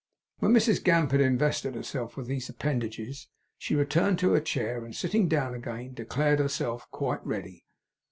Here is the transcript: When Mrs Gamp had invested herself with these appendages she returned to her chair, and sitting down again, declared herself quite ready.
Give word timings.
When 0.39 0.51
Mrs 0.53 0.83
Gamp 0.83 1.11
had 1.11 1.21
invested 1.21 1.75
herself 1.75 2.17
with 2.17 2.25
these 2.25 2.49
appendages 2.49 3.27
she 3.59 3.75
returned 3.75 4.17
to 4.17 4.31
her 4.31 4.41
chair, 4.41 4.83
and 4.83 4.95
sitting 4.95 5.27
down 5.27 5.53
again, 5.53 5.93
declared 5.93 6.39
herself 6.39 6.89
quite 6.89 7.23
ready. 7.23 7.67